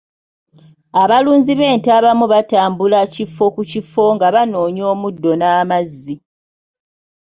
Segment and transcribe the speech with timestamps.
[1.01, 6.15] Abalunzi b'ente abamu batambula kifo ku kifo nga banoonya omuddo n'amazzi.